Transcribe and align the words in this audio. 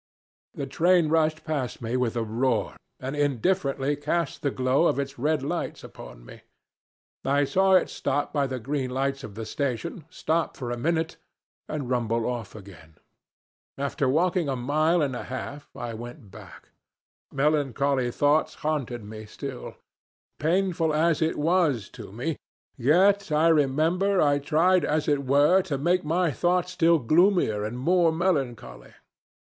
The 0.55 0.65
train 0.65 1.09
rushed 1.09 1.43
past 1.45 1.79
me 1.79 1.95
with 1.95 2.15
a 2.17 2.23
roar 2.23 2.75
and 2.99 3.15
indifferently 3.15 3.95
cast 3.95 4.41
the 4.41 4.49
glow 4.49 4.87
of 4.87 4.97
its 4.97 5.19
red 5.19 5.43
lights 5.43 5.83
upon 5.83 6.25
me. 6.25 6.41
I 7.23 7.43
saw 7.43 7.73
it 7.73 7.87
stop 7.87 8.33
by 8.33 8.47
the 8.47 8.57
green 8.59 8.89
lights 8.89 9.23
of 9.23 9.35
the 9.35 9.45
station, 9.45 10.05
stop 10.09 10.57
for 10.57 10.71
a 10.71 10.75
minute 10.75 11.17
and 11.69 11.87
rumble 11.87 12.25
off 12.27 12.55
again. 12.55 12.95
After 13.77 14.09
walking 14.09 14.49
a 14.49 14.55
mile 14.55 15.03
and 15.03 15.15
a 15.15 15.25
half 15.25 15.69
I 15.75 15.93
went 15.93 16.31
back. 16.31 16.69
Melancholy 17.31 18.09
thoughts 18.09 18.55
haunted 18.55 19.03
me 19.03 19.27
still. 19.27 19.75
Painful 20.39 20.95
as 20.95 21.21
it 21.21 21.37
was 21.37 21.89
to 21.89 22.11
me, 22.11 22.37
yet 22.75 23.31
I 23.31 23.49
remember 23.49 24.19
I 24.19 24.39
tried 24.39 24.83
as 24.83 25.07
it 25.07 25.25
were 25.27 25.61
to 25.61 25.77
make 25.77 26.03
my 26.03 26.31
thoughts 26.31 26.71
still 26.71 26.97
gloomier 26.97 27.63
and 27.63 27.77
more 27.77 28.11
melancholy. 28.11 28.93